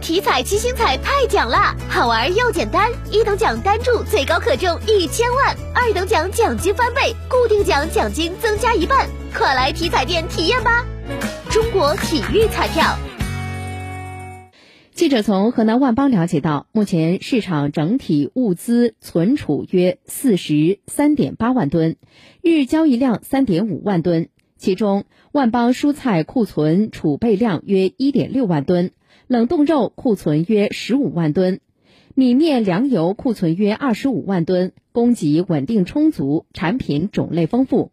[0.00, 10.86] 体彩七星彩太奖啦，好玩又简单，一等奖单注最高可中一千万，二等奖奖金翻倍，固定奖奖金增加一半，快来体彩店体验吧！
[11.50, 12.96] 中国体育彩票。
[14.94, 21.96] 记者从河南万邦了解到，目前市场整体物资存储约四十三点八万吨，
[22.42, 28.92] 日交易量三点五万吨，其中万邦蔬菜库存储备量约一点六万吨，
[29.26, 31.60] 冷冻肉库存约十五万吨，
[32.14, 37.90] 米面粮油库存约二十五万吨，供给稳定充足，产品种类丰富。